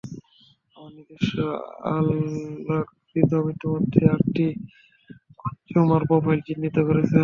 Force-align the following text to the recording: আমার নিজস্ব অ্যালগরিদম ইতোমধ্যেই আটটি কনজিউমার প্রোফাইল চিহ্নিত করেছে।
আমার 0.77 0.91
নিজস্ব 0.97 1.35
অ্যালগরিদম 1.83 3.45
ইতোমধ্যেই 3.53 4.07
আটটি 4.13 4.45
কনজিউমার 5.41 6.01
প্রোফাইল 6.09 6.39
চিহ্নিত 6.47 6.77
করেছে। 6.87 7.17